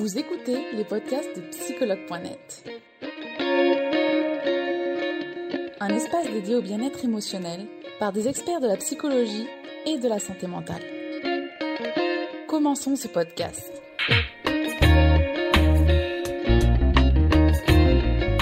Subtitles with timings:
[0.00, 2.64] Vous écoutez les podcasts de psychologue.net.
[5.78, 7.66] Un espace dédié au bien-être émotionnel
[7.98, 9.46] par des experts de la psychologie
[9.84, 10.80] et de la santé mentale.
[12.48, 13.70] Commençons ce podcast.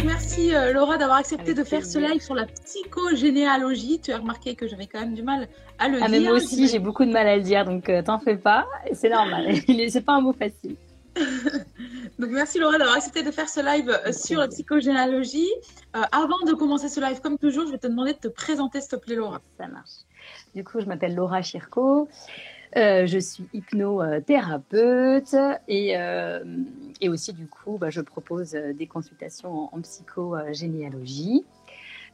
[0.04, 3.98] Merci euh, Laura d'avoir accepté de faire ce live sur la psychogénéalogie.
[3.98, 5.48] Tu as remarqué que j'avais quand même du mal
[5.80, 6.08] à le ah, dire.
[6.08, 8.64] Mais moi aussi, j'ai beaucoup de mal à le dire, donc euh, t'en fais pas.
[8.92, 9.56] C'est normal.
[9.88, 10.76] c'est pas un mot facile.
[12.18, 15.48] Donc merci Laura d'avoir accepté de faire ce live euh, sur la psychogénéalogie.
[15.94, 18.80] Euh, avant de commencer ce live, comme toujours, je vais te demander de te présenter,
[18.80, 19.40] s'il te plaît, Laura.
[19.56, 19.90] Ça marche.
[20.54, 22.08] Du coup, je m'appelle Laura Chirco.
[22.76, 25.34] Euh, je suis hypnothérapeute
[25.68, 25.94] et,
[27.00, 31.44] et aussi, du coup, bah, je propose des consultations en, en psychogénéalogie.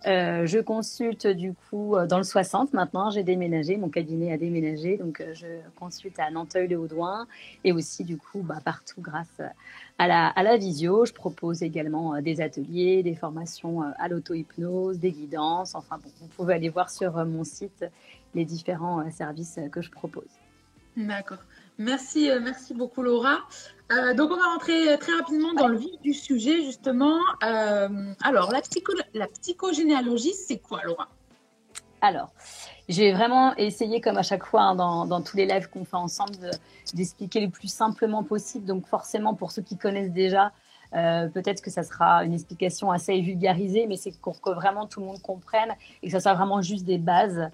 [0.07, 4.37] Euh, je consulte du coup euh, dans le 60 maintenant, j'ai déménagé, mon cabinet a
[4.37, 7.27] déménagé, donc euh, je consulte à Nanteuil-le-Haudouin
[7.65, 9.41] et aussi du coup bah, partout grâce
[9.99, 11.07] à la, à la visio.
[11.07, 16.55] Je propose également des ateliers, des formations à l'auto-hypnose, des guidances, enfin bon, vous pouvez
[16.55, 17.87] aller voir sur mon site
[18.35, 20.29] les différents services que je propose.
[20.97, 21.39] D'accord.
[21.79, 23.39] Merci, merci beaucoup Laura.
[23.93, 27.19] Euh, donc on va rentrer euh, très rapidement dans le vif du sujet justement.
[27.43, 31.09] Euh, alors la, psycho la psychogénéalogie, c'est quoi Laura?
[32.01, 32.33] Alors,
[32.89, 36.51] j'ai vraiment essayé comme à chaque fois hein, dans, tous les lives qu'on fait ensemble
[36.93, 38.67] d'expliquer le plus simplement possible.
[38.67, 40.53] Donc forcément pour ceux qui connaissent déjà,
[40.95, 45.01] euh, peut-être que ça sera une explication assez vulgarisée, mais c'est pour que vraiment tout
[45.01, 47.51] le monde comprenne et que ça soit vraiment juste des bases.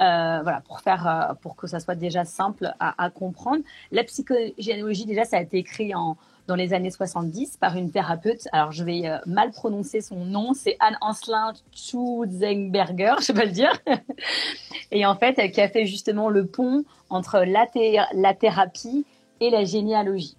[0.00, 3.62] Euh, voilà, pour faire, euh, pour que ça soit déjà simple à, comprendre.
[3.90, 8.48] La psychogénéalogie, déjà, ça a été écrit en, dans les années 70 par une thérapeute.
[8.52, 10.54] Alors, je vais euh, mal prononcer son nom.
[10.54, 13.72] C'est Anne Anslin Schutzenberger, je vais le dire.
[14.90, 17.66] et en fait, qui a fait justement le pont entre la,
[18.14, 19.04] la thérapie
[19.40, 20.36] et la généalogie.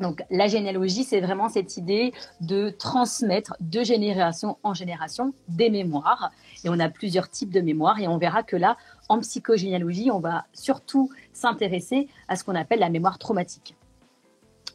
[0.00, 6.30] Donc la généalogie, c'est vraiment cette idée de transmettre de génération en génération des mémoires.
[6.64, 7.98] Et on a plusieurs types de mémoires.
[8.00, 8.76] Et on verra que là,
[9.08, 13.74] en psychogénéalogie, on va surtout s'intéresser à ce qu'on appelle la mémoire traumatique.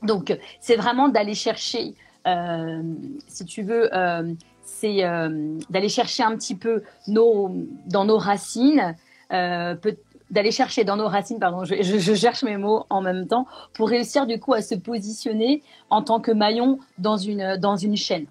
[0.03, 1.93] Donc c'est vraiment d'aller chercher,
[2.27, 2.81] euh,
[3.27, 4.33] si tu veux, euh,
[4.63, 7.51] c'est euh, d'aller chercher un petit peu nos,
[7.85, 8.95] dans nos racines.
[9.29, 9.95] Peut,
[10.31, 13.45] d'aller chercher dans nos racines, pardon, je, je, je, cherche mes mots en même temps,
[13.73, 17.97] pour réussir du coup à se positionner en tant que maillon dans une, dans une
[17.97, 18.25] chaîne.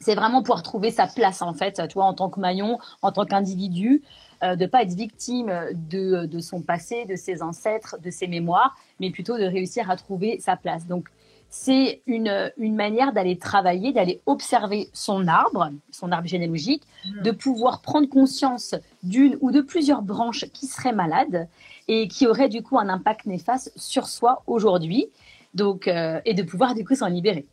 [0.00, 3.12] C'est vraiment pouvoir trouver sa place en fait, tu vois, en tant que maillon, en
[3.12, 4.02] tant qu'individu,
[4.42, 8.74] euh, de pas être victime de, de son passé, de ses ancêtres, de ses mémoires,
[8.98, 10.86] mais plutôt de réussir à trouver sa place.
[10.86, 11.08] Donc
[11.56, 17.22] c'est une, une manière d'aller travailler, d'aller observer son arbre, son arbre généalogique, mmh.
[17.22, 21.46] de pouvoir prendre conscience d'une ou de plusieurs branches qui seraient malades
[21.86, 25.06] et qui auraient du coup un impact néfaste sur soi aujourd'hui,
[25.54, 27.46] donc euh, et de pouvoir du coup s'en libérer.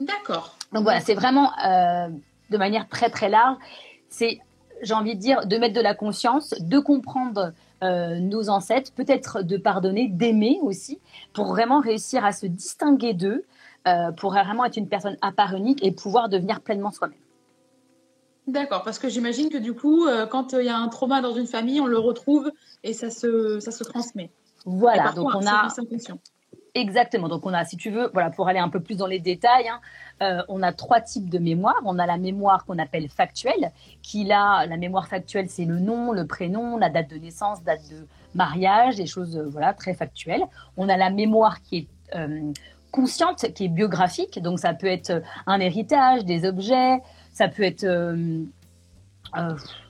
[0.00, 0.56] D'accord.
[0.72, 2.08] Donc voilà, c'est vraiment euh,
[2.48, 3.58] de manière très très large.
[4.08, 4.40] C'est,
[4.80, 7.52] j'ai envie de dire, de mettre de la conscience, de comprendre
[7.82, 10.98] euh, nos ancêtres, peut-être de pardonner, d'aimer aussi,
[11.32, 13.44] pour vraiment réussir à se distinguer d'eux,
[13.86, 17.18] euh, pour vraiment être une personne à part unique et pouvoir devenir pleinement soi-même.
[18.46, 21.34] D'accord, parce que j'imagine que du coup, euh, quand il y a un trauma dans
[21.34, 22.50] une famille, on le retrouve
[22.84, 24.30] et ça se, ça se transmet.
[24.64, 25.68] Voilà, donc on a.
[26.76, 27.28] Exactement.
[27.28, 29.66] Donc on a, si tu veux, voilà, pour aller un peu plus dans les détails,
[29.66, 29.80] hein,
[30.22, 31.80] euh, on a trois types de mémoire.
[31.86, 33.72] On a la mémoire qu'on appelle factuelle,
[34.02, 37.80] qui là, la mémoire factuelle, c'est le nom, le prénom, la date de naissance, date
[37.90, 40.44] de mariage, des choses, euh, voilà, très factuelles.
[40.76, 42.52] On a la mémoire qui est euh,
[42.92, 44.42] consciente, qui est biographique.
[44.42, 47.00] Donc ça peut être un héritage, des objets,
[47.32, 47.86] ça peut être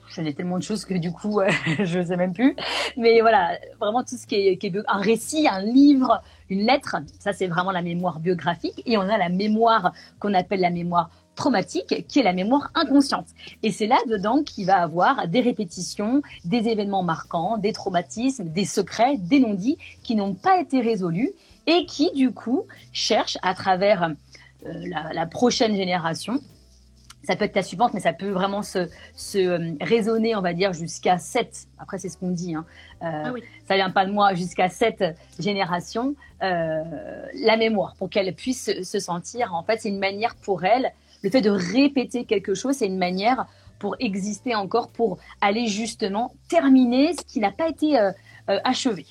[0.09, 2.55] je connais tellement de choses que du coup, euh, je ne sais même plus.
[2.97, 7.47] Mais voilà, vraiment tout ce qui est, un récit, un livre, une lettre, ça c'est
[7.47, 8.81] vraiment la mémoire biographique.
[8.85, 13.27] Et on a la mémoire qu'on appelle la mémoire traumatique, qui est la mémoire inconsciente.
[13.61, 19.17] Et c'est là-dedans qu'il va avoir des répétitions, des événements marquants, des traumatismes, des secrets,
[19.17, 21.31] des non-dits qui n'ont pas été résolus
[21.67, 24.15] et qui, du coup, cherchent à travers
[24.65, 24.83] euh,
[25.13, 26.39] la prochaine génération
[27.27, 30.53] ça peut être la suivante, mais ça peut vraiment se, se euh, raisonner, on va
[30.53, 31.67] dire, jusqu'à 7.
[31.77, 32.55] Après, c'est ce qu'on dit.
[32.55, 32.65] Hein.
[33.03, 33.43] Euh, ah oui.
[33.67, 35.03] Ça vient pas de moi, jusqu'à 7
[35.37, 36.15] générations.
[36.41, 36.83] Euh,
[37.43, 41.29] la mémoire, pour qu'elle puisse se sentir, en fait, c'est une manière pour elle, le
[41.29, 43.45] fait de répéter quelque chose, c'est une manière
[43.77, 48.11] pour exister encore, pour aller justement terminer ce qui n'a pas été euh,
[48.49, 49.05] euh achevé.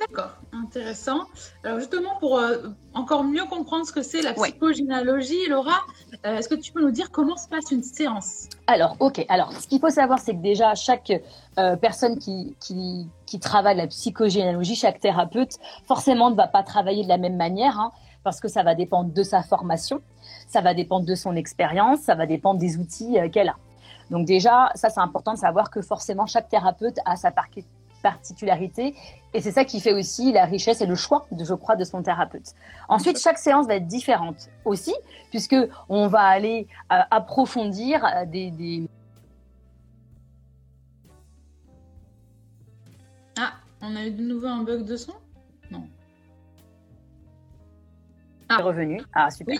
[0.00, 1.20] D'accord, intéressant.
[1.62, 5.80] Alors justement, pour euh, encore mieux comprendre ce que c'est la psychogénéalogie, Laura,
[6.26, 8.48] euh, est-ce que tu peux nous dire comment se passe une séance?
[8.66, 9.24] Alors, ok.
[9.28, 11.12] Alors, ce qu'il faut savoir, c'est que déjà, chaque
[11.58, 17.04] euh, personne qui, qui, qui, travaille la psychogénéalogie, chaque thérapeute, forcément ne va pas travailler
[17.04, 17.92] de la même manière, hein,
[18.24, 20.02] parce que ça va dépendre de sa formation,
[20.48, 23.56] ça va dépendre de son expérience, ça va dépendre des outils qu'elle a.
[24.10, 27.83] Donc déjà, ça c'est important de savoir que forcément chaque thérapeute a sa particularité
[29.34, 31.84] et c'est ça qui fait aussi la richesse et le choix, de, je crois, de
[31.84, 32.54] son thérapeute.
[32.88, 34.94] Ensuite, chaque séance va être différente aussi,
[35.30, 35.56] puisque
[35.88, 38.86] on va aller euh, approfondir euh, des,
[43.36, 45.14] Ah, on a eu de nouveau un bug de son?
[45.70, 45.88] Non.
[48.48, 48.58] Ah.
[48.58, 49.02] revenu.
[49.12, 49.58] Ah, super.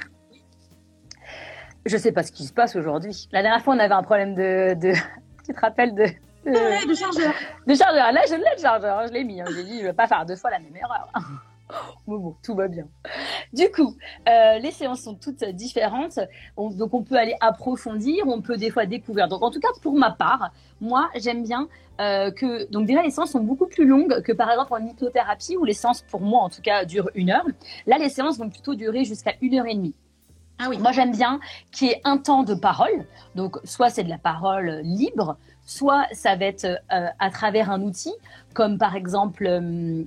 [1.87, 3.29] Je sais pas ce qui se passe aujourd'hui.
[3.33, 4.75] La dernière fois, on avait un problème de.
[4.75, 4.93] de...
[5.45, 6.07] tu te rappelles de.
[6.45, 7.33] De, chargeur.
[7.67, 8.13] De chargeur.
[8.13, 9.07] Là, je l'ai le chargeur.
[9.07, 9.41] Je l'ai mis.
[9.41, 9.47] Hein.
[9.55, 11.09] J'ai dit, je vais pas faire deux fois la même erreur.
[12.07, 12.87] bon, bon, tout va bien.
[13.53, 13.97] Du coup,
[14.29, 16.19] euh, les séances sont toutes différentes.
[16.57, 19.29] donc, on peut aller approfondir, on peut des fois découvrir.
[19.29, 20.51] Donc, en tout cas, pour ma part,
[20.81, 21.69] moi, j'aime bien
[22.01, 22.71] euh, que.
[22.71, 25.73] Donc, déjà, les séances sont beaucoup plus longues que par exemple en hypnothérapie, où les
[25.73, 27.47] séances, pour moi, en tout cas, durent une heure.
[27.87, 29.95] Là, les séances vont plutôt durer jusqu'à une heure et demie.
[30.59, 30.79] Ah oui.
[30.79, 31.41] Moi, j'aime bien
[31.73, 33.07] qu'il y ait un temps de parole.
[33.35, 37.83] Donc, soit c'est de la parole libre, soit ça va être euh, à travers un
[37.83, 38.13] outil,
[38.53, 39.47] comme par exemple.
[39.47, 40.05] Euh,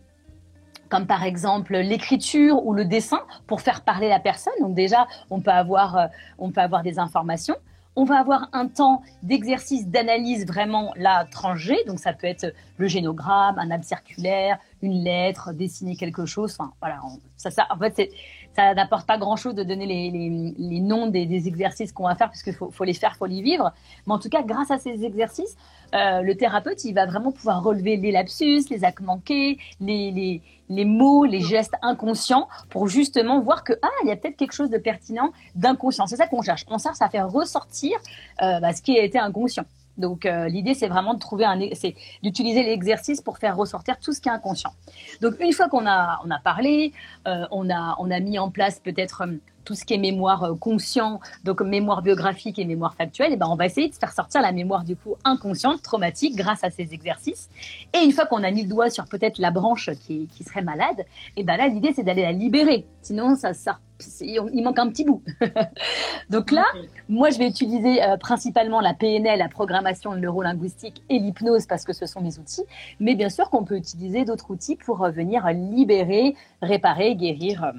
[0.89, 4.53] comme par exemple l'écriture ou le dessin pour faire parler la personne.
[4.61, 6.07] Donc déjà, on peut avoir, euh,
[6.37, 7.57] on peut avoir des informations.
[7.97, 11.75] On va avoir un temps d'exercice d'analyse vraiment là tranché.
[11.87, 16.55] Donc ça peut être le génogramme, un arbre circulaire, une lettre, dessiner quelque chose.
[16.57, 16.99] Enfin voilà,
[17.35, 18.09] ça, ça, en fait
[18.57, 22.71] ça n'apporte pas grand-chose de donner les, noms des, exercices qu'on va faire, puisqu'il faut,
[22.71, 23.71] faut les faire, faut les vivre.
[24.07, 25.55] Mais en tout cas, grâce à ces exercices,
[25.93, 31.25] euh, le thérapeute, il va vraiment pouvoir relever les lapsus, les actes manqués, les, mots,
[31.25, 34.79] les gestes inconscients, pour justement voir que ah, il y a peut-être quelque chose de
[34.79, 36.07] pertinent d'inconscient.
[36.07, 36.65] C'est ça qu'on cherche.
[36.67, 37.97] On cherche à faire ressortir
[38.41, 39.65] euh, bah, ce qui a été inconscient.
[39.97, 44.13] Donc euh, l'idée c'est vraiment de trouver un, c'est d'utiliser l'exercice pour faire ressortir tout
[44.13, 44.73] ce qui est inconscient.
[45.21, 46.93] Donc une fois qu'on a on a parlé,
[47.27, 49.33] euh, on a on a mis en place peut-être euh,
[49.65, 53.57] tout ce qui est mémoire conscient, donc mémoire biographique et mémoire factuelle, et ben on
[53.57, 57.49] va essayer de faire sortir la mémoire du coup inconsciente, traumatique, grâce à ces exercices.
[57.93, 60.61] Et une fois qu'on a mis le doigt sur peut-être la branche qui, qui serait
[60.61, 61.05] malade,
[61.35, 62.85] et ben là l'idée c'est d'aller la libérer.
[63.01, 63.79] Sinon ça, ça
[64.21, 65.23] il manque un petit bout.
[66.29, 66.65] donc là,
[67.09, 71.93] moi je vais utiliser euh, principalement la PNL, la programmation neurolinguistique et l'hypnose parce que
[71.93, 72.63] ce sont mes outils.
[72.99, 77.71] Mais bien sûr qu'on peut utiliser d'autres outils pour euh, venir libérer, réparer, guérir.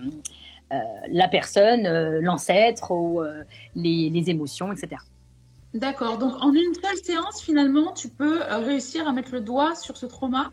[0.72, 0.76] Euh,
[1.10, 1.88] la personne,
[2.20, 3.42] l'ancêtre ou euh,
[3.74, 5.00] les, émotions, etc.
[5.72, 6.18] D'accord.
[6.18, 10.04] Donc, en une seule séance, finalement, tu peux réussir à mettre le doigt sur ce
[10.04, 10.50] trauma?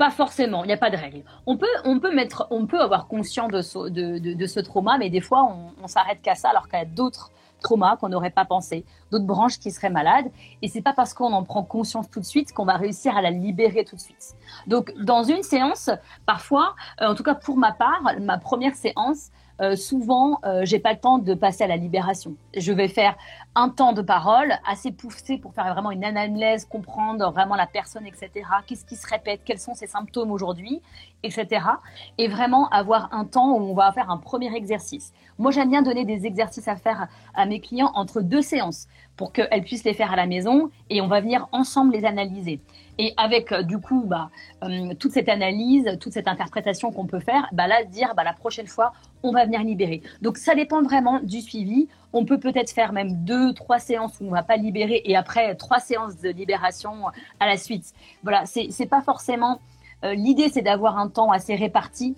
[0.00, 0.64] Pas forcément.
[0.64, 1.24] Il n'y a pas de règle.
[1.44, 5.20] On peut, on peut mettre, on peut avoir conscience de ce, de, trauma, mais des
[5.20, 7.30] fois, on, on s'arrête qu'à ça, alors qu'il y a d'autres
[7.60, 10.30] traumas qu'on n'aurait pas pensé, d'autres branches qui seraient malades.
[10.62, 13.20] Et c'est pas parce qu'on en prend conscience tout de suite qu'on va réussir à
[13.20, 14.36] la libérer tout de suite.
[14.66, 15.90] Donc, dans une séance,
[16.24, 19.30] parfois, euh, en tout cas pour ma part, ma première séance,
[19.60, 22.34] euh, souvent, euh, j'ai pas le temps de passer à la libération.
[22.56, 23.16] Je vais faire
[23.56, 28.06] un temps de parole assez poussé pour faire vraiment une analyse, comprendre vraiment la personne,
[28.06, 28.30] etc.
[28.66, 30.80] Qu'est-ce qui se répète, quels sont ses symptômes aujourd'hui,
[31.24, 31.66] etc.
[32.18, 35.12] Et vraiment avoir un temps où on va faire un premier exercice.
[35.38, 38.86] Moi, j'aime bien donner des exercices à faire à mes clients entre deux séances
[39.16, 42.60] pour qu'elles puissent les faire à la maison et on va venir ensemble les analyser.
[42.98, 44.30] Et avec euh, du coup bah,
[44.62, 48.32] euh, toute cette analyse, toute cette interprétation qu'on peut faire, bah, là dire bah, la
[48.32, 50.02] prochaine fois on va venir libérer.
[50.22, 51.88] Donc ça dépend vraiment du suivi.
[52.12, 55.54] On peut peut-être faire même deux, trois séances où on va pas libérer et après
[55.54, 57.06] trois séances de libération
[57.38, 57.92] à la suite.
[58.22, 59.60] Voilà, c'est pas forcément.
[60.04, 62.16] Euh, l'idée c'est d'avoir un temps assez réparti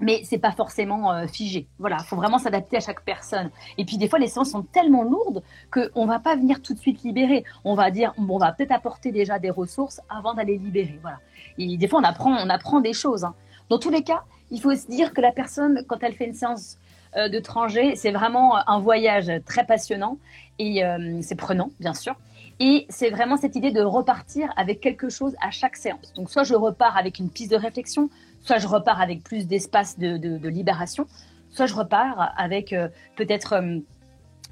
[0.00, 1.66] mais c'est pas forcément euh, figé.
[1.78, 3.50] Voilà, faut vraiment s'adapter à chaque personne.
[3.76, 6.78] Et puis des fois, les séances sont tellement lourdes qu'on va pas venir tout de
[6.78, 7.44] suite libérer.
[7.64, 10.98] On va dire, bon, on va peut-être apporter déjà des ressources avant d'aller libérer.
[11.02, 11.18] Voilà.
[11.58, 13.24] Et des fois, on apprend, on apprend des choses.
[13.24, 13.34] Hein.
[13.68, 16.34] Dans tous les cas, il faut se dire que la personne, quand elle fait une
[16.34, 16.78] séance
[17.16, 20.18] de tranger, c'est vraiment un voyage très passionnant
[20.58, 22.14] et euh, c'est prenant, bien sûr.
[22.60, 26.12] Et c'est vraiment cette idée de repartir avec quelque chose à chaque séance.
[26.14, 28.10] Donc, soit je repars avec une piste de réflexion,
[28.40, 31.06] soit je repars avec plus d'espace de, libération,
[31.50, 33.52] soit je repars avec euh, peut-être.
[33.54, 33.78] Euh,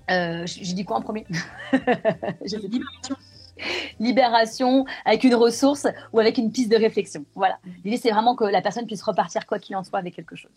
[0.09, 1.27] euh, j'ai dit quoi en premier?
[2.43, 3.17] Libération.
[3.99, 7.25] Libération avec une ressource ou avec une piste de réflexion.
[7.35, 7.59] Voilà.
[7.85, 10.53] L'idée, c'est vraiment que la personne puisse repartir, quoi qu'il en soit, avec quelque chose.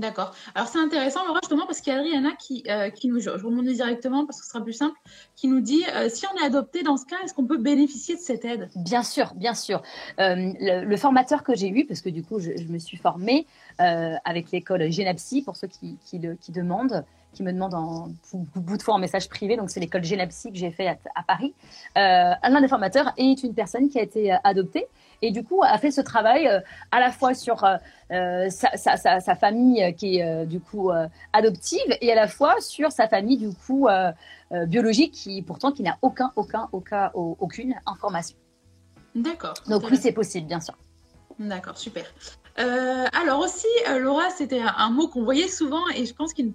[0.00, 0.34] D'accord.
[0.54, 3.30] Alors c'est intéressant, Laura, justement, parce qu'il y a Adriana qui, euh, qui nous, je
[3.30, 4.96] remonte directement parce que ce sera plus simple,
[5.36, 8.16] qui nous dit euh, si on est adopté dans ce cas, est-ce qu'on peut bénéficier
[8.16, 8.70] de cette aide?
[8.76, 9.82] Bien sûr, bien sûr.
[10.18, 13.46] Euh, le, formateur que j'ai eu, parce que du coup, je, me suis formée
[13.78, 18.08] avec l'école Génapsy, pour ceux qui, qui, qui demandent, qui me demandent en
[18.54, 19.56] bout de fois en message privé.
[19.56, 21.54] Donc, c'est l'école Génapsy que j'ai fait à, à Paris.
[21.96, 24.86] L'un des formateurs est une personne qui a été adoptée
[25.24, 26.60] et du coup a fait ce travail euh,
[26.90, 27.76] à la fois sur euh,
[28.12, 30.90] euh, sa, famille qui est du coup
[31.32, 33.88] adoptive et à la fois sur sa famille du coup
[34.66, 38.36] biologique qui pourtant qui n'a aucun aucun aucun aucune information.
[39.14, 39.54] D'accord.
[39.68, 40.74] Donc oui c'est possible bien sûr.
[41.38, 42.04] D'accord super.
[42.56, 43.66] alors aussi
[43.98, 46.52] Laura c'était un mot qu'on voyait souvent et je pense qu'il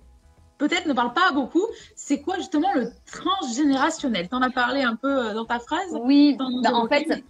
[0.59, 1.65] peut-être ne parle pas beaucoup.
[1.95, 4.29] C'est quoi justement le transgénérationnel?
[4.29, 5.97] Tu en as parlé un peu dans ta phrase?
[6.03, 7.23] Oui, bah, en fait,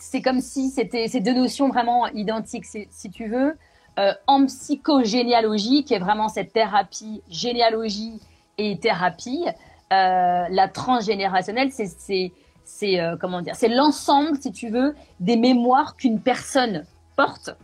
[0.00, 3.56] c'est comme si c'était ces deux notions vraiment identiques, si tu veux.
[3.98, 8.20] Euh, en psychogénéalogie, qui est vraiment cette thérapie, généalogie
[8.58, 9.46] et thérapie,
[9.92, 12.32] euh, la transgénérationnelle, c'est
[12.66, 16.84] c'est euh, comment dire, c'est l'ensemble, si tu veux, des mémoires qu'une personne
[17.14, 17.56] porte.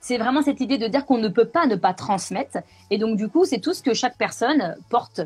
[0.00, 2.58] C'est vraiment cette idée de dire qu'on ne peut pas ne pas transmettre,
[2.90, 5.20] et donc du coup, c'est tout ce que chaque personne porte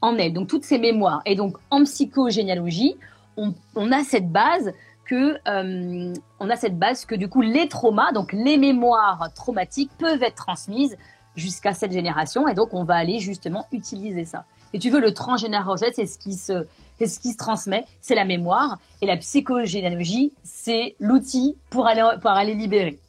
[0.00, 1.22] en elle, donc toutes ces mémoires.
[1.26, 2.96] Et donc en psychogénéalogie,
[3.36, 4.72] on, on a cette base
[5.04, 9.90] que euh, on a cette base que du coup les traumas, donc les mémoires traumatiques
[9.98, 10.96] peuvent être transmises
[11.36, 14.44] jusqu'à cette génération et donc on va aller justement utiliser ça.
[14.74, 16.66] Et tu veux le transgénérationnel, c'est ce qui se
[16.98, 22.02] c'est ce qui se transmet, c'est la mémoire et la psychogénéalogie, c'est l'outil pour aller
[22.20, 23.00] pour aller libérer.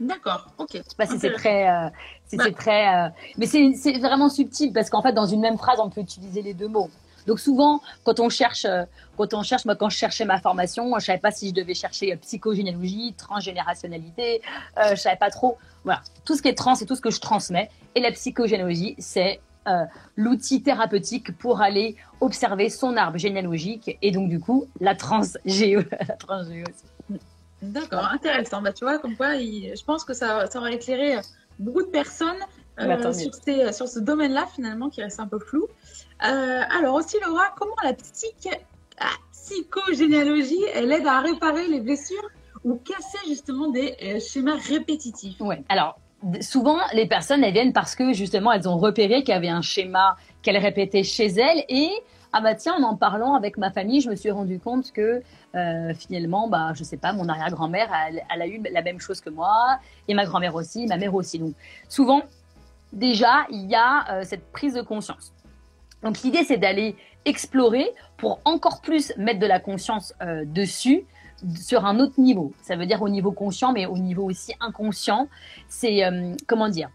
[0.00, 0.70] D'accord, ok.
[0.72, 1.88] Je sais pas si c'est très, euh,
[2.26, 2.50] c'est bah.
[2.52, 6.00] très, euh, mais c'est vraiment subtil parce qu'en fait dans une même phrase on peut
[6.00, 6.90] utiliser les deux mots.
[7.26, 8.84] Donc souvent, quand on cherche, euh,
[9.16, 11.74] quand on cherche, moi quand je cherchais ma formation, je savais pas si je devais
[11.74, 14.42] chercher psychogénéalogie, transgénérationnalité,
[14.78, 15.58] euh, je savais pas trop.
[15.84, 17.70] Voilà, tout ce qui est trans, c'est tout ce que je transmets.
[17.94, 19.84] Et la psychogénéalogie, c'est euh,
[20.16, 25.82] l'outil thérapeutique pour aller observer son arbre généalogique et donc du coup la transgéo,
[26.28, 26.84] la aussi.
[27.62, 28.62] D'accord, intéressant.
[28.62, 31.20] Bah, tu vois, comme quoi, je pense que ça, ça va éclairer
[31.58, 32.38] beaucoup de personnes
[32.80, 33.34] euh, sur,
[33.74, 35.66] sur, ce domaine-là, finalement, qui reste un peu flou.
[36.24, 37.92] Euh, alors aussi, Laura, comment la
[39.00, 42.28] ah, psychogénéalogie, elle aide à réparer les blessures
[42.64, 45.40] ou casser justement des euh, schémas répétitifs?
[45.40, 45.98] Ouais, alors
[46.40, 49.62] souvent, les personnes, elles viennent parce que justement, elles ont repéré qu'il y avait un
[49.62, 51.90] schéma qu'elles répétaient chez elles et
[52.32, 55.22] ah bah tiens, en en parlant avec ma famille, je me suis rendu compte que
[55.94, 59.78] finalement, bah je sais pas, mon arrière-grand-mère, elle, a eu la même chose que moi
[60.06, 61.38] et ma grand-mère aussi, ma mère aussi.
[61.38, 61.54] Donc
[61.88, 62.22] souvent,
[62.92, 65.32] déjà, il y a euh, cette prise de conscience.
[66.02, 71.04] Donc l'idée, c'est d'aller explorer pour encore plus mettre de la conscience euh, dessus
[71.56, 72.52] sur un autre niveau.
[72.62, 75.28] Ça veut dire au niveau conscient, mais au niveau aussi inconscient.
[75.68, 76.90] C'est euh, comment dire?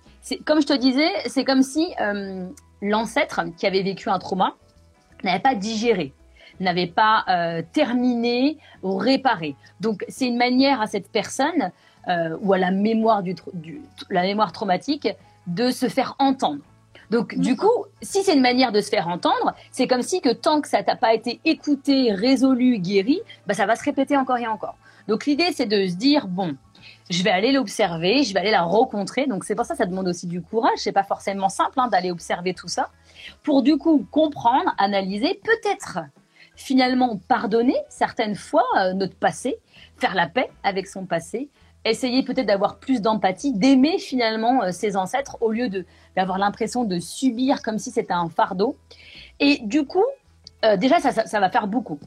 [0.45, 1.93] Comme je te disais, c'est comme si
[2.81, 4.55] l'ancêtre qui avait vécu un trauma
[5.25, 6.13] n'avait pas digéré,
[6.59, 7.25] n'avait pas
[7.73, 9.55] terminé ou réparé.
[9.81, 11.71] Donc c'est une manière à cette personne
[12.41, 13.35] ou à la mémoire du,
[14.09, 15.09] la mémoire traumatique
[15.47, 16.61] de se faire entendre.
[17.11, 20.33] Donc du coup, si c'est une manière de se faire entendre, c'est comme si que
[20.33, 24.37] tant que ça t'a pas été écouté, résolu, guéri, bah ça va se répéter encore
[24.37, 24.75] et encore.
[25.07, 26.55] Donc l'idée c'est de se dire bon,
[27.11, 29.27] je vais aller l'observer, je vais aller la rencontrer.
[29.27, 30.77] Donc c'est pour ça que ça demande aussi du courage.
[30.77, 32.89] C'est pas forcément simple hein, d'aller observer tout ça
[33.43, 35.99] pour du coup comprendre, analyser, peut-être
[36.55, 39.57] finalement pardonner certaines fois euh, notre passé,
[39.97, 41.49] faire la paix avec son passé,
[41.83, 45.69] essayer peut-être d'avoir plus d'empathie, d'aimer finalement euh, ses ancêtres au lieu
[46.15, 48.77] d'avoir l'impression de subir comme si c'était un fardeau.
[49.39, 50.05] Et du coup,
[50.63, 51.99] euh, déjà, ça, ça, va faire beaucoup.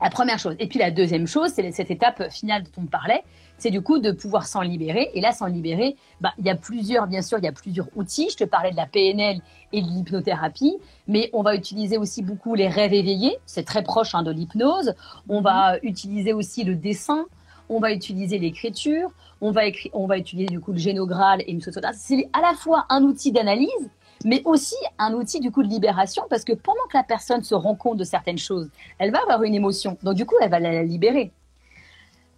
[0.00, 0.54] La première chose.
[0.58, 3.24] Et puis la deuxième chose, c'est cette étape finale dont on parlait,
[3.58, 5.10] c'est du coup de pouvoir s'en libérer.
[5.14, 7.88] Et là, s'en libérer, bah, il y a plusieurs, bien sûr, il y a plusieurs
[7.96, 8.28] outils.
[8.30, 9.40] Je te parlais de la PNL
[9.72, 13.36] et de l'hypnothérapie, mais on va utiliser aussi beaucoup les rêves éveillés.
[13.46, 14.94] C'est très proche hein, de l'hypnose.
[15.28, 17.26] On va utiliser aussi le dessin
[17.68, 19.10] on va utiliser l'écriture,
[19.40, 19.62] on va,
[19.92, 21.60] on va utiliser du coup le génogramme et une.
[21.60, 23.90] C'est à la fois un outil d'analyse,
[24.24, 27.54] mais aussi un outil du coup de libération, parce que pendant que la personne se
[27.54, 29.96] rend compte de certaines choses, elle va avoir une émotion.
[30.02, 31.32] Donc du coup, elle va la libérer.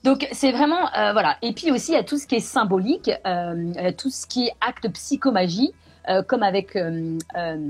[0.02, 1.36] Donc c'est vraiment euh, voilà.
[1.42, 4.46] Et puis aussi il y a tout ce qui est symbolique, euh, tout ce qui
[4.46, 5.72] est acte psychomagie,
[6.08, 7.66] euh, comme avec, je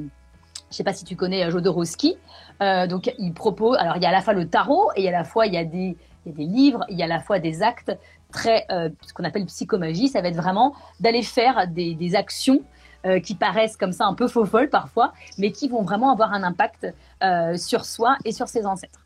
[0.71, 2.17] sais pas si tu connais Jodorowsky.
[2.61, 3.77] donc il propose.
[3.79, 5.59] Alors il y a à la fois le tarot et à la fois il y
[5.59, 5.97] a des
[6.27, 7.97] il y a des livres, il y a à la fois des actes
[8.31, 12.61] très, euh, ce qu'on appelle psychomagie, ça va être vraiment d'aller faire des, actions
[13.07, 16.33] euh, qui paraissent comme ça un peu faux folles parfois, mais qui vont vraiment avoir
[16.33, 19.05] un impact euh, sur soi et sur ses ancêtres.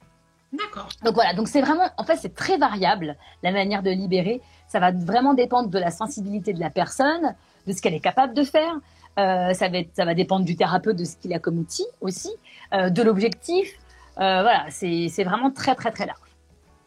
[0.54, 0.88] D'accord.
[1.02, 4.40] Donc voilà, donc c'est vraiment, en fait, c'est très variable la manière de libérer.
[4.68, 7.34] Ça va vraiment dépendre de la sensibilité de la personne,
[7.66, 8.74] de ce qu'elle est capable de faire.
[9.18, 12.30] Euh, ça, va ça va dépendre du thérapeute, de ce qu'il a comme outil aussi,
[12.72, 13.72] euh, de l'objectif.
[14.16, 16.18] voilà, c'est vraiment très, très, très large.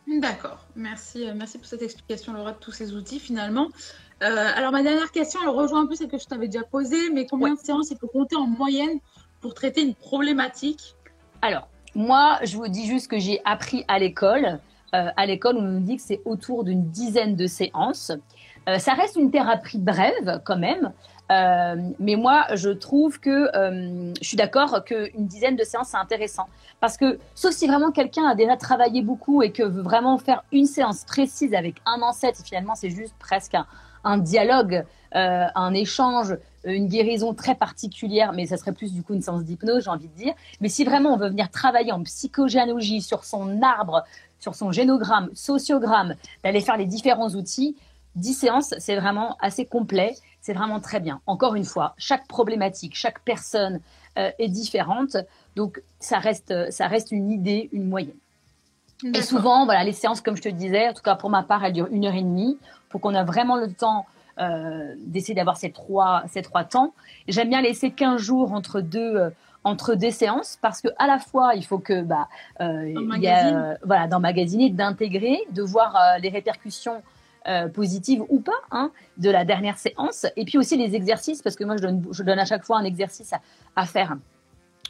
[0.07, 0.65] D'accord.
[0.75, 3.67] Merci, merci pour cette explication, Laura, de tous ces outils finalement.
[4.21, 7.25] alors, ma dernière question, elle rejoint un peu celle que je t'avais déjà posée, mais
[7.25, 8.99] combien de séances il faut compter en moyenne
[9.41, 10.95] pour traiter une problématique?
[11.41, 11.67] Alors,
[11.97, 14.59] moi, je vous dis juste que j'ai appris à l'école.
[14.93, 18.13] à l'école, on nous dit que c'est autour d'une dizaine de séances.
[18.67, 20.91] Euh, ça reste une thérapie brève quand même.
[21.31, 25.97] Euh, mais moi, je trouve que euh, je suis d'accord qu'une dizaine de séances, c'est
[25.97, 26.47] intéressant.
[26.79, 30.43] Parce que, sauf si vraiment quelqu'un a déjà travaillé beaucoup et que veut vraiment faire
[30.51, 33.65] une séance précise avec un ancêtre, finalement, c'est juste presque un,
[34.15, 39.43] dialogue, un échange, une guérison très particulière, mais ça serait plus du coup une séance
[39.43, 40.33] d'hypnose, j'ai envie de dire.
[40.61, 44.03] Mais si vraiment on veut venir travailler en psychogénéalogie sur son arbre,
[44.39, 47.75] sur son génogramme, sociogramme, d'aller faire les différents outils,
[48.15, 51.21] 10 séances, c'est vraiment assez complet, c'est vraiment très bien.
[51.27, 53.79] Encore une fois, chaque problématique, chaque personne
[54.17, 55.17] euh, est différente,
[55.55, 58.15] donc ça reste, ça reste une idée, une moyenne.
[59.13, 61.63] Et souvent, voilà, les séances, comme je te disais, en tout cas pour ma part,
[61.63, 62.57] elles durent une heure et demie,
[62.89, 64.05] pour qu'on ait vraiment le temps
[64.39, 66.93] euh, d'essayer d'avoir ces trois, ces trois temps.
[67.27, 69.29] J'aime bien laisser 15 jours entre deux, euh,
[69.63, 72.29] entre des séances parce que à la fois il faut que bah
[72.59, 77.01] il y a, voilà dans magasiner d'intégrer de voir les répercussions
[77.47, 80.25] euh, positive ou pas hein, de la dernière séance.
[80.35, 82.77] Et puis aussi les exercices, parce que moi je donne, je donne à chaque fois
[82.77, 83.31] un exercice
[83.77, 84.17] à, faire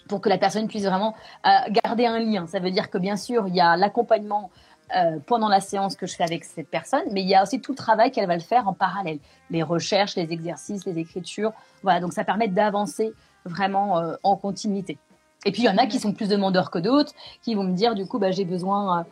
[0.07, 1.13] pour que la personne puisse vraiment
[1.45, 1.49] euh,
[1.83, 2.47] garder un lien.
[2.47, 4.49] Ça veut dire que bien sûr, il y a l'accompagnement
[4.95, 7.59] euh, pendant la séance que je fais avec cette personne, mais il y a aussi
[7.59, 9.19] tout le travail qu'elle va le faire en parallèle.
[9.49, 11.51] Les recherches, les exercices, les écritures.
[11.83, 13.13] Voilà, donc ça permet d'avancer
[13.45, 14.97] vraiment en continuité.
[15.45, 17.73] Et puis il y en a qui sont plus demandeurs que d'autres, qui vont me
[17.73, 19.05] dire du coup, bah, j'ai besoin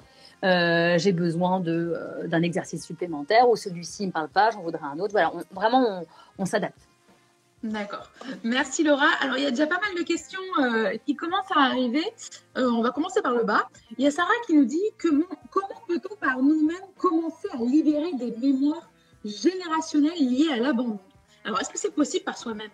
[0.44, 5.00] euh, besoin euh, d'un exercice supplémentaire ou celui-ci ne me parle pas, j'en voudrais un
[5.00, 5.12] autre.
[5.12, 6.04] Voilà, vraiment,
[6.38, 6.85] on, s'adapte.
[7.66, 8.12] D'accord.
[8.44, 9.08] Merci Laura.
[9.22, 12.04] Alors, il y a déjà pas mal de questions euh, qui commencent à arriver.
[12.56, 13.68] on va commencer par le bas.
[13.98, 15.08] Il y a Sarah qui nous dit que,
[15.50, 18.88] comment peut-on par nous-mêmes commencer à libérer des mémoires
[19.24, 21.00] générationnelles liées à l'abandon?
[21.44, 22.70] Alors, est-ce que c'est possible par soi-même?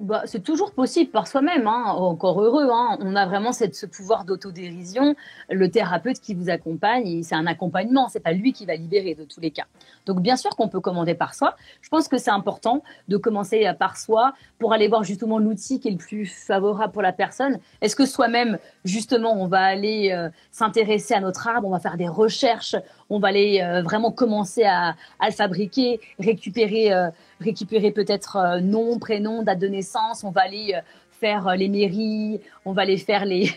[0.00, 1.84] Bah, c'est toujours possible par soi-même, hein.
[1.92, 2.68] encore heureux.
[2.70, 2.98] Hein.
[3.00, 5.14] On a vraiment ce pouvoir d'autodérision.
[5.50, 9.24] Le thérapeute qui vous accompagne, c'est un accompagnement, c'est pas lui qui va libérer de
[9.24, 9.66] tous les cas.
[10.06, 11.56] Donc bien sûr qu'on peut commander par soi.
[11.82, 15.88] Je pense que c'est important de commencer par soi pour aller voir justement l'outil qui
[15.88, 17.58] est le plus favorable pour la personne.
[17.80, 21.96] Est-ce que soi-même, justement, on va aller euh, s'intéresser à notre arbre, on va faire
[21.96, 22.76] des recherches,
[23.08, 29.42] on va aller euh, vraiment commencer à, le fabriquer, récupérer, euh, récupérer peut-être nom, prénom,
[29.42, 30.78] date de naissance, on va aller
[31.10, 33.50] faire les mairies, on va aller faire les...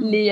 [0.00, 0.30] les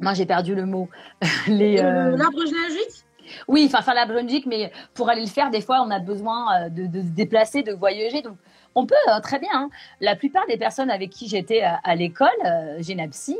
[0.00, 0.88] moi, j'ai perdu le mot.
[1.46, 3.04] les, L'arbre généalogique?
[3.48, 6.68] Oui, enfin faire la logique, mais pour aller le faire, des fois, on a besoin
[6.68, 8.22] de, se déplacer, de voyager.
[8.22, 8.36] Donc,
[8.74, 9.50] on peut très bien.
[9.52, 9.70] Hein.
[10.00, 13.38] La plupart des personnes avec qui j'étais à, l'école, euh, Génapsy,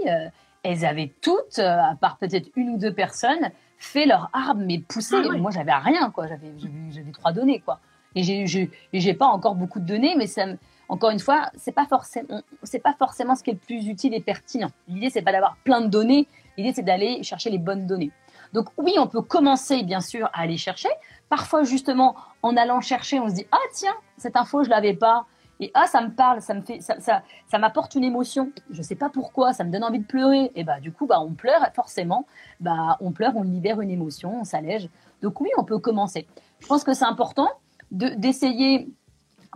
[0.64, 3.50] elles avaient toutes, euh, à part peut-être une ou deux personnes,
[3.84, 5.16] fait leur arbre, mais poussé.
[5.16, 6.26] Ah Moi, j'avais rien, quoi.
[6.26, 6.52] J'avais,
[6.90, 7.80] j'avais trois données, quoi.
[8.16, 10.46] Et j'ai, j'ai pas encore beaucoup de données, mais ça,
[10.88, 14.14] encore une fois, c'est pas forcément, c'est pas forcément ce qui est le plus utile
[14.14, 14.70] et pertinent.
[14.88, 16.26] L'idée, c'est pas d'avoir plein de données.
[16.56, 18.12] L'idée, c'est d'aller chercher les bonnes données.
[18.52, 20.88] Donc oui, on peut commencer bien sûr à aller chercher.
[21.28, 25.26] Parfois justement, en allant chercher, on se dit ah tiens, cette info je l'avais pas.
[25.74, 28.52] Ah, ça me parle, ça me fait, ça, ça, m'apporte une émotion.
[28.70, 30.50] Je sais pas pourquoi, ça me donne envie de pleurer.
[30.54, 32.26] Et bah du coup, bah on pleure forcément.
[32.60, 34.88] Bah on pleure, on libère une émotion, on s'allège.
[35.22, 36.26] Donc oui, on peut commencer.
[36.60, 37.48] Je pense que c'est important
[37.90, 38.88] d'essayer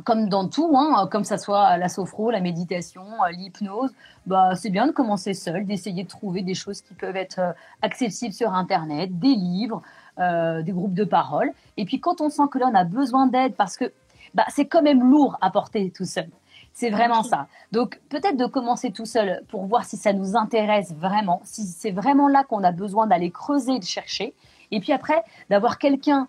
[0.05, 3.93] comme dans tout, hein, comme ça soit la sophro, la méditation, euh, l'hypnose,
[4.27, 7.53] bah, c'est bien de commencer seul, d'essayer de trouver des choses qui peuvent être euh,
[7.83, 9.83] accessibles sur Internet, des livres,
[10.19, 11.51] euh, des groupes de parole.
[11.77, 13.93] Et puis quand on sent que là, on a besoin d'aide parce que
[14.35, 16.29] bah, c'est quand même lourd à porter tout seul.
[16.73, 17.49] C'est vraiment ça.
[17.73, 21.91] Donc peut-être de commencer tout seul pour voir si ça nous intéresse vraiment, si c'est
[21.91, 24.35] vraiment là qu'on a besoin d'aller creuser, de chercher.
[24.71, 26.29] Et puis après, d'avoir quelqu'un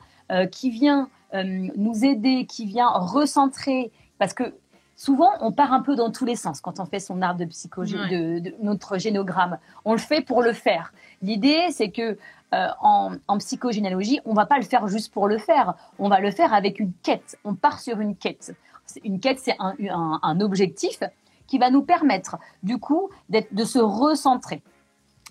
[0.51, 4.55] qui vient euh, nous aider, qui vient recentrer, parce que
[4.95, 7.45] souvent on part un peu dans tous les sens quand on fait son arbre de
[7.45, 9.59] psychologie, de, notre génogramme.
[9.85, 10.91] On le fait pour le faire.
[11.21, 12.17] L'idée, c'est que
[12.53, 15.75] euh, en, en, psychogénéalogie, on va pas le faire juste pour le faire.
[15.99, 17.38] On va le faire avec une quête.
[17.43, 18.55] On part sur une quête.
[19.03, 19.75] Une quête, c'est un,
[20.23, 20.99] un, objectif
[21.45, 24.63] qui va nous permettre, du coup, de se recentrer.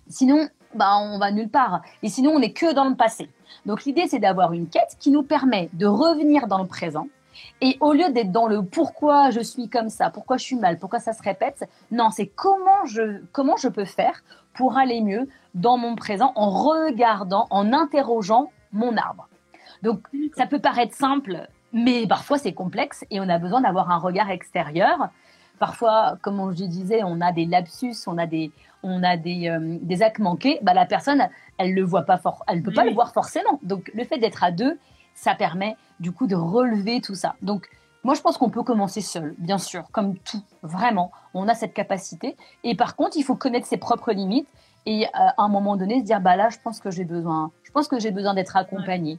[0.09, 1.83] Sinon, bah, on va nulle part.
[2.03, 3.29] Et sinon, on n'est que dans le passé.
[3.67, 7.09] Donc l'idée, c'est d'avoir une quête qui nous permet de revenir dans le présent.
[7.61, 10.79] Et au lieu d'être dans le pourquoi je suis comme ça, pourquoi je suis mal,
[10.79, 14.23] pourquoi ça se répète, non, c'est comment je, comment je peux faire
[14.55, 19.29] pour aller mieux dans mon présent en regardant, en interrogeant mon arbre.
[19.83, 20.01] Donc
[20.37, 24.31] ça peut paraître simple, Mais parfois, c'est complexe et on a besoin d'avoir un regard
[24.31, 25.11] extérieur.
[25.59, 29.77] Parfois, comme je disais, on a des lapsus, on a des, on a des, euh,
[29.83, 30.59] des actes manqués.
[30.63, 33.59] Bah, la personne, elle le voit pas fort, elle peut pas le voir forcément.
[33.63, 34.79] Donc, le fait d'être à deux,
[35.21, 37.35] ça permet du coup de relever tout ça.
[37.43, 37.69] Donc,
[38.05, 41.11] moi, je pense qu'on peut commencer seul, bien sûr, comme tout, vraiment.
[41.35, 42.37] On a cette capacité.
[42.63, 44.49] Et par contre, il faut connaître ses propres limites
[44.87, 47.51] et euh, à un moment donné se dire, bah là, je pense que j'ai besoin,
[47.65, 49.19] je pense que j'ai besoin d'être accompagné.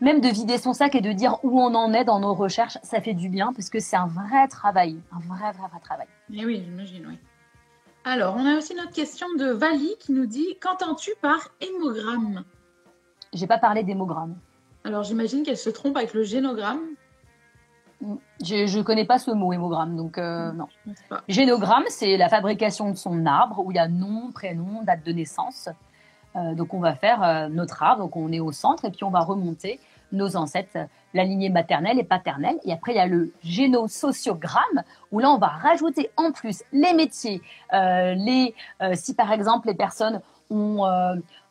[0.00, 2.78] Même de vider son sac et de dire où on en est dans nos recherches,
[2.82, 6.08] ça fait du bien parce que c'est un vrai travail, un vrai, vrai, vrai travail.
[6.32, 7.18] Et eh oui, j'imagine, oui.
[8.04, 12.44] Alors, on a aussi notre question de Vali qui nous dit Qu'entends-tu par hémogramme?
[13.32, 14.36] J'ai pas parlé d'hémogramme.
[14.84, 16.80] Alors, j'imagine qu'elle se trompe avec le génogramme.
[18.42, 20.66] Je ne connais pas ce mot hémogramme, donc euh, non.
[21.26, 25.12] Génogramme, c'est la fabrication de son arbre où il y a nom, prénom, date de
[25.12, 25.70] naissance.
[26.36, 29.04] Euh, donc on va faire euh, notre arbre, donc on est au centre et puis
[29.04, 29.80] on va remonter
[30.12, 30.76] nos ancêtres,
[31.14, 32.58] la lignée maternelle et paternelle.
[32.64, 36.92] Et après il y a le génosociogramme où là on va rajouter en plus les
[36.92, 37.40] métiers,
[37.72, 38.54] les
[38.94, 40.20] si par exemple les personnes
[40.50, 40.84] ont,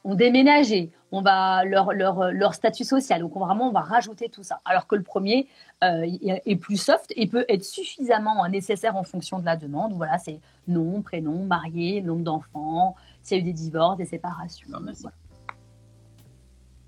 [0.04, 3.22] ont déménagé, on va leur, leur, leur, statut social.
[3.22, 4.60] Donc vraiment, on va rajouter tout ça.
[4.66, 5.48] Alors que le premier
[5.84, 9.94] euh, est plus soft et peut être suffisamment nécessaire en fonction de la demande.
[9.94, 14.68] Voilà, c'est nom, prénom, marié, nombre d'enfants, s'il y a eu des divorces, des séparations.
[14.82, 15.06] merci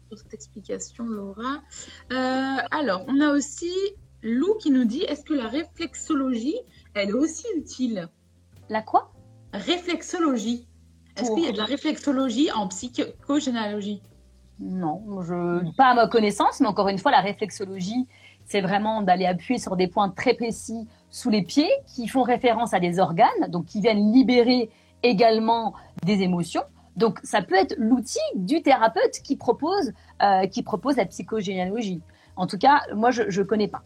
[0.10, 1.62] pour cette explication, Laura.
[2.12, 3.72] Euh, alors, on a aussi
[4.22, 6.60] Lou qui nous dit est-ce que la réflexologie,
[6.94, 8.08] elle est aussi utile?
[8.70, 9.12] La quoi?
[9.54, 10.68] Réflexologie.
[11.18, 14.02] Est-ce qu'il y a de la réflexologie en psychogénéalogie?
[14.60, 18.08] Non, je, pas à ma connaissance, mais encore une fois, la réflexologie,
[18.46, 22.74] c'est vraiment d'aller appuyer sur des points très précis sous les pieds qui font référence
[22.74, 24.70] à des organes, donc qui viennent libérer
[25.04, 25.74] également
[26.04, 26.64] des émotions.
[26.96, 32.02] Donc, ça peut être l'outil du thérapeute qui propose, euh, qui propose la psychogénéalogie.
[32.38, 33.84] En tout cas, moi, je ne connais pas.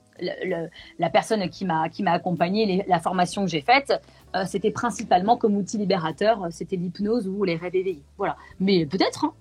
[0.99, 3.93] la personne qui m'a accompagné, la formation que j'ai faite,
[4.35, 8.03] euh, c'était principalement comme outil libérateur, c'était l'hypnose ou les rêves éveillés.
[8.17, 8.37] Voilà.
[8.59, 9.33] Mais peut-être, hein.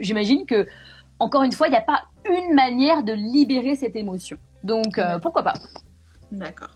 [0.00, 0.66] J'imagine que
[1.18, 4.36] encore une fois, il n'y a pas une manière de libérer cette émotion.
[4.62, 5.54] Donc euh, pourquoi pas
[6.32, 6.70] D'accord.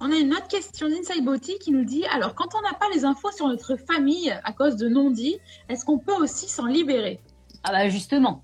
[0.00, 2.86] On a une autre question d'Inside Body qui nous dit alors quand on n'a pas
[2.94, 7.20] les infos sur notre famille à cause de non-dits, est-ce qu'on peut aussi s'en libérer?
[7.68, 8.42] Ah bah justement,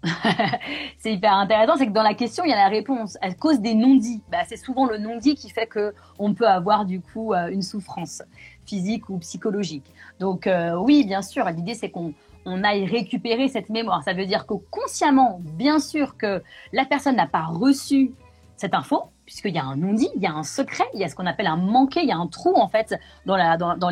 [0.98, 3.16] c'est hyper intéressant, c'est que dans la question, il y a la réponse.
[3.22, 6.84] À cause des non-dits, bah, c'est souvent le non-dit qui fait que on peut avoir
[6.84, 8.22] du coup euh, une souffrance
[8.66, 9.87] physique ou psychologique.
[10.20, 12.12] Donc euh, oui, bien sûr, l'idée c'est qu'on
[12.44, 14.02] on aille récupérer cette mémoire.
[14.02, 16.42] Ça veut dire que consciemment, bien sûr que
[16.74, 18.12] la personne n'a pas reçu
[18.58, 21.08] cette info, puisqu'il y a un non-dit, il y a un secret, il y a
[21.08, 23.74] ce qu'on appelle un manqué, il y a un trou en fait dans la dans,
[23.78, 23.90] dans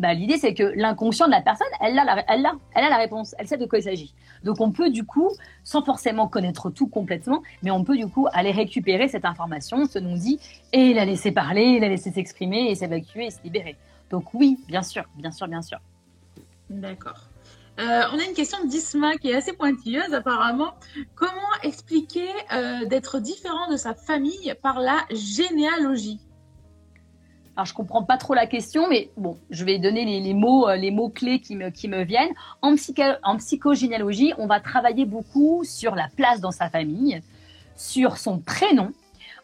[0.00, 3.34] bah, l'idée c'est que l'inconscient de la personne, elle la, elle, elle a la réponse,
[3.38, 4.14] elle sait de quoi il s'agit.
[4.44, 5.30] Donc on peut du coup,
[5.64, 9.98] sans forcément connaître tout complètement, mais on peut du coup aller récupérer cette information, ce
[9.98, 10.38] non-dit,
[10.72, 13.76] et la laisser parler, la laisser s'exprimer et s'évacuer et se libérer.
[14.10, 15.78] Donc oui, bien sûr, bien sûr, bien sûr.
[16.68, 17.28] D'accord.
[17.78, 20.74] Euh, on a une question d'Isma qui est assez pointilleuse apparemment.
[21.14, 21.30] Comment
[21.62, 26.20] expliquer euh, d'être différent de sa famille par la généalogie?
[27.60, 30.76] Alors, je comprends pas trop la question, mais bon, je vais donner les, mots, euh,
[30.76, 32.32] les mots clés qui me, viennent.
[32.62, 32.74] En,
[33.22, 37.20] en psychogénéalogie, on va travailler beaucoup sur la place dans sa famille,
[37.76, 38.92] sur son prénom.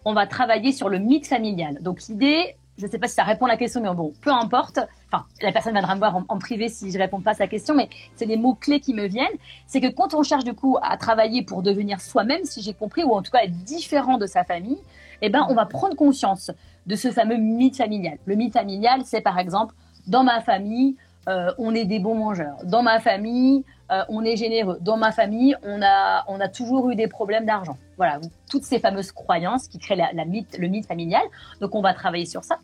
[0.07, 1.77] On va travailler sur le mythe familial.
[1.83, 4.31] Donc, l'idée, je ne sais pas si ça répond à la question, mais bon, peu
[4.31, 4.79] importe.
[5.13, 7.75] Enfin, la personne viendra me voir en, privé si je réponds pas à sa question,
[7.75, 9.27] mais c'est les mots clés qui me viennent.
[9.67, 13.05] C'est que quand on cherche du coup à travailler pour devenir soi-même, si j'ai compris,
[13.05, 14.79] ou en tout cas être différent de sa famille,
[15.23, 16.51] eh ben, on va prendre conscience
[16.87, 18.19] de ce fameux mythe familial.
[18.27, 19.75] Le mythe familial, c'est par exemple,
[20.07, 20.97] dans ma famille,
[21.29, 22.57] euh, on est des bons mangeurs.
[22.65, 24.79] Dans ma famille, euh, on est généreux.
[24.81, 27.77] Dans ma famille, on a, on a toujours eu des problèmes d'argent.
[27.97, 31.23] Voilà, toutes ces fameuses croyances qui créent la, mythe, le mythe familial.
[31.61, 32.59] Donc, on va travailler sur ça.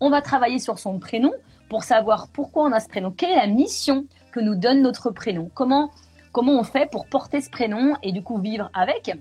[0.00, 1.32] On va travailler sur son prénom
[1.68, 3.12] pour savoir pourquoi on a ce prénom.
[3.12, 5.50] Quelle est la mission que nous donne notre prénom?
[5.54, 5.90] Comment,
[6.32, 9.16] comment on fait pour porter ce prénom et du coup vivre avec?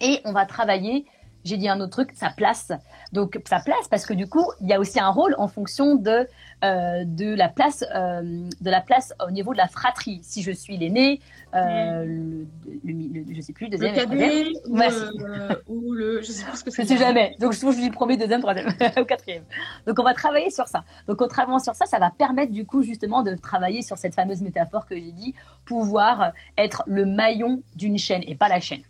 [0.00, 1.06] Et on va travailler
[1.46, 2.72] j'ai dit un autre truc, sa place.
[3.12, 5.94] Donc sa place parce que du coup, il y a aussi un rôle en fonction
[5.94, 6.26] de
[6.64, 10.20] euh, de la place euh, de la place au niveau de la fratrie.
[10.22, 11.20] Si je suis l'aîné,
[11.54, 16.44] euh, le, le, je sais plus deuxième, le cadet ou, euh, ou, le je sais
[16.44, 16.82] plus ce que c'est.
[16.82, 17.36] Je sais jamais.
[17.38, 18.68] Donc je lui promets deuxième, troisième
[19.00, 19.44] ou quatrième.
[19.86, 20.84] Donc on va travailler sur ça.
[21.06, 24.14] Donc en travaillant sur ça, ça va permettre du coup justement de travailler sur cette
[24.14, 28.82] fameuse métaphore que j'ai dit, pouvoir être le maillon d'une chaîne et pas la chaîne.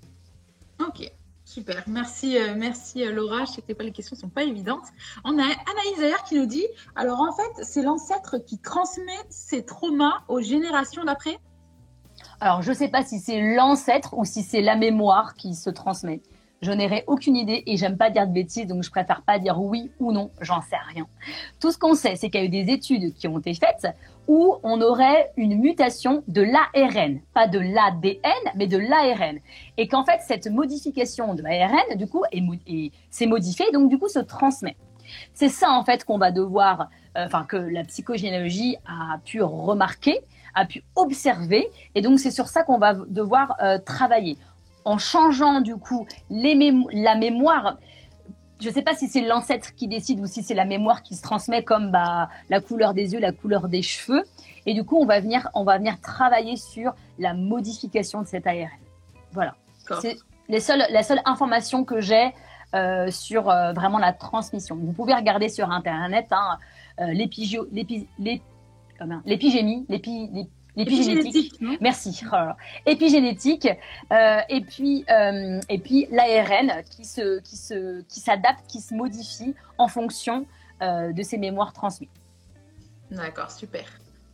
[0.80, 1.10] Ok.
[1.56, 3.46] Super, merci, euh, merci euh, Laura.
[3.46, 4.84] Je sais que les questions ne sont pas évidentes.
[5.24, 9.64] On a Anaïs d'ailleurs qui nous dit alors en fait, c'est l'ancêtre qui transmet ses
[9.64, 11.38] traumas aux générations d'après?
[12.40, 15.70] Alors je ne sais pas si c'est l'ancêtre ou si c'est la mémoire qui se
[15.70, 16.20] transmet.
[16.60, 19.58] Je n'aurai aucune idée et j'aime pas dire de bêtises, donc je préfère pas dire
[19.58, 21.06] oui ou non, j'en sais rien.
[21.58, 23.86] Tout ce qu'on sait, c'est qu'il y a eu des études qui ont été faites
[24.28, 29.38] où on aurait une mutation de l'ARN, pas de l'ADN, mais de l'ARN.
[29.76, 32.24] Et qu'en fait, cette modification de l'ARN, du coup,
[33.10, 34.76] s'est modifiée, donc du coup, se transmet.
[35.34, 40.20] C'est ça, en fait, qu'on va devoir, euh, enfin, que la psychogénéalogie a pu remarquer,
[40.54, 44.38] a pu observer, et donc c'est sur ça qu'on va devoir euh, travailler
[44.86, 47.76] en changeant du coup la mémoire.
[48.60, 51.14] Je ne sais pas si c'est l'ancêtre qui décide ou si c'est la mémoire qui
[51.14, 54.24] se transmet comme bah, la couleur des yeux, la couleur des cheveux.
[54.64, 58.46] Et du coup, on va venir, on va venir travailler sur la modification de cet
[58.46, 58.68] ARN.
[59.32, 59.54] Voilà.
[60.00, 60.16] C'est
[60.48, 62.32] les seules, la seule information que j'ai
[62.74, 64.76] euh, sur euh, vraiment la transmission.
[64.76, 66.58] Vous pouvez regarder sur Internet hein,
[67.00, 67.66] euh, l'épigémie,
[69.88, 70.30] l'épi,
[70.76, 71.54] L'épigénétique.
[71.80, 72.22] Merci.
[72.32, 72.36] Oh
[72.84, 73.68] Épigénétique.
[74.12, 78.94] Euh, et puis, euh, et puis l'ARN qui se, qui se, qui s'adapte, qui se
[78.94, 80.46] modifie en fonction
[80.82, 82.10] euh, de ces mémoires transmises.
[83.10, 83.84] D'accord, super.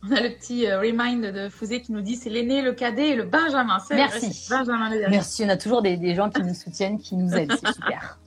[0.05, 3.15] On a le petit remind de Fouzé qui nous dit c'est l'aîné, le cadet et
[3.15, 3.77] le Benjamin.
[3.91, 4.47] Merci.
[4.49, 5.45] Benjamin Merci.
[5.45, 7.53] On a toujours des, des gens qui nous soutiennent, qui nous aident.
[7.53, 8.19] C'est super.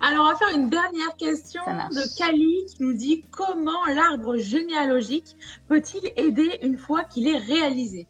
[0.00, 5.36] Alors, on va faire une dernière question de Kali qui nous dit comment l'arbre généalogique
[5.68, 8.06] peut-il aider une fois qu'il est réalisé?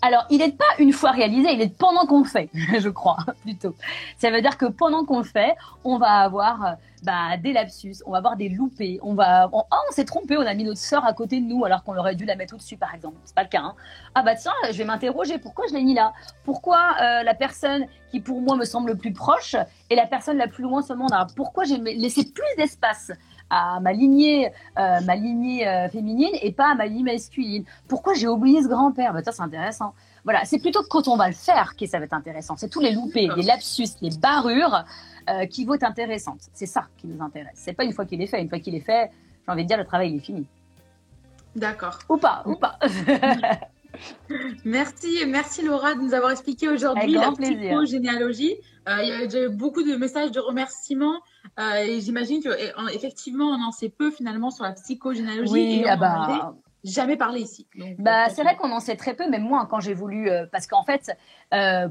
[0.00, 3.74] Alors, il n'est pas une fois réalisé, il est pendant qu'on fait, je crois, plutôt.
[4.18, 8.12] Ça veut dire que pendant qu'on fait, on va avoir euh, bah, des lapsus, on
[8.12, 11.04] va avoir des loupés, on va, oh, on s'est trompé, on a mis notre sœur
[11.04, 13.16] à côté de nous alors qu'on aurait dû la mettre au-dessus, par exemple.
[13.24, 13.62] C'est pas le cas.
[13.62, 13.74] Hein.
[14.14, 16.12] Ah bah tiens, je vais m'interroger, pourquoi je l'ai mis là?
[16.44, 19.56] Pourquoi euh, la personne qui pour moi me semble le plus proche
[19.90, 23.12] et la personne la plus loin seulement Pourquoi j'ai laissé plus d'espace
[23.52, 27.64] à ma lignée, euh, ma lignée euh, féminine et pas à ma lignée masculine.
[27.86, 29.12] Pourquoi j'ai oublié ce grand-père?
[29.12, 29.92] Bah, Ça, c'est intéressant.
[30.24, 32.56] Voilà, c'est plutôt quand on va le faire que ça va être intéressant.
[32.56, 34.84] C'est tous les loupés, les lapsus, les barrures
[35.28, 36.48] euh, qui vont être intéressantes.
[36.54, 37.52] C'est ça qui nous intéresse.
[37.56, 38.40] C'est pas une fois qu'il est fait.
[38.40, 39.10] Une fois qu'il est fait,
[39.44, 40.46] j'ai envie de dire, le travail il est fini.
[41.54, 41.98] D'accord.
[42.08, 42.78] Ou pas, ou pas.
[44.64, 48.56] merci, merci Laura de nous avoir expliqué aujourd'hui la psychogénéalogie.
[48.88, 51.20] Euh, il y a déjà eu beaucoup de messages de remerciements
[51.60, 55.52] euh, et j'imagine qu'effectivement, on en sait peu finalement sur la psychogénéalogie.
[55.52, 56.54] Oui, ah bah...
[56.82, 57.68] jamais parlé ici.
[57.98, 60.66] bah, c'est vrai qu'on en sait très peu, même moi, quand j'ai voulu, euh, parce
[60.66, 61.12] qu'en fait,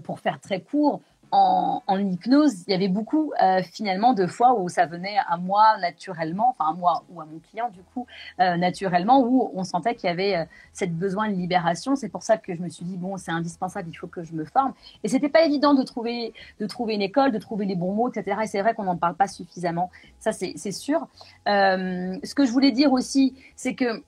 [0.04, 4.68] pour faire très court, en, hypnose, il y avait beaucoup euh, finalement de fois où
[4.70, 8.06] ça venait à moi naturellement, enfin à moi ou à mon client du coup,
[8.40, 11.96] euh, naturellement, où on sentait qu'il y avait euh, cette besoin de libération.
[11.96, 14.34] C'est pour ça que je me suis dit, bon, c'est indispensable, il faut que je
[14.34, 14.74] me forme.
[15.04, 18.10] Et c'était pas évident de trouver, de trouver une école, de trouver les bons mots,
[18.10, 18.42] etc.
[18.44, 19.90] Et c'est vrai qu'on n'en parle pas suffisamment,
[20.20, 21.08] ça c'est sûr.
[21.46, 24.04] ce que je voulais dire aussi, c'est que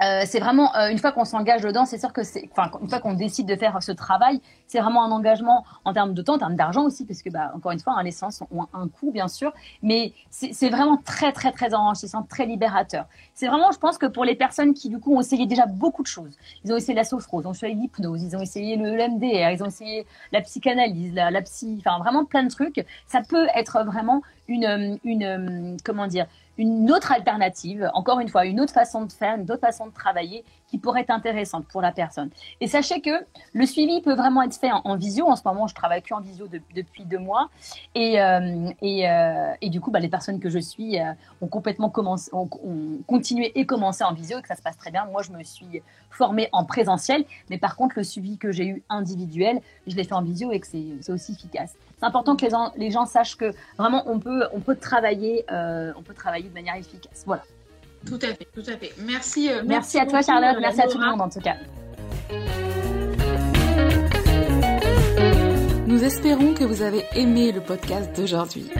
[0.00, 2.88] euh, c'est vraiment euh, une fois qu'on s'engage dedans, c'est sûr que c'est, enfin une
[2.88, 6.34] fois qu'on décide de faire ce travail, c'est vraiment un engagement en termes de temps,
[6.34, 8.86] en termes d'argent aussi, parce que bah, encore une fois, hein, les séances ont un
[8.86, 13.06] coût bien sûr, mais c'est vraiment très très très enrichissant, très libérateur.
[13.34, 16.02] C'est vraiment, je pense que pour les personnes qui du coup ont essayé déjà beaucoup
[16.02, 18.92] de choses, ils ont essayé la sophrose, ils ont essayé l'hypnose, ils ont essayé le
[18.92, 22.84] MDR, ils ont essayé la psychanalyse, la, la psy, enfin vraiment plein de trucs.
[23.08, 26.26] Ça peut être vraiment une, une comment dire
[26.58, 29.92] une autre alternative, encore une fois, une autre façon de faire, une autre façon de
[29.92, 32.30] travailler qui pourrait être intéressante pour la personne.
[32.60, 35.26] Et sachez que le suivi peut vraiment être fait en, visio.
[35.26, 37.48] En ce moment, je travaille que en visio depuis deux mois.
[37.94, 41.46] Et, euh, et, euh, et, du coup, bah, les personnes que je suis euh, ont
[41.46, 42.48] complètement commencé, ont,
[43.06, 45.06] continué et commencé en visio et que ça se passe très bien.
[45.06, 47.24] Moi, je me suis formée en présentiel.
[47.50, 50.60] Mais par contre, le suivi que j'ai eu individuel, je l'ai fait en visio et
[50.60, 51.74] que c'est aussi efficace.
[51.98, 55.44] C'est important que les gens, les gens, sachent que vraiment on peut, on peut travailler,
[55.48, 57.24] on peut travailler de manière efficace.
[57.26, 57.42] Voilà.
[58.06, 58.92] Tout à fait, tout à fait.
[58.98, 59.50] Merci.
[59.50, 60.56] Euh, merci, à toi, Charlotte.
[60.56, 61.56] Euh, merci à tout le monde, en tout cas.
[65.86, 68.70] Nous espérons que vous avez aimé le podcast d'aujourd'hui.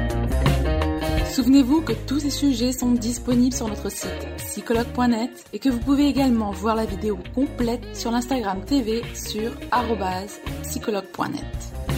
[1.32, 6.06] Souvenez-vous que tous ces sujets sont disponibles sur notre site psychologue.net et que vous pouvez
[6.06, 9.52] également voir la vidéo complète sur l'Instagram TV sur
[10.62, 11.97] psychologue.net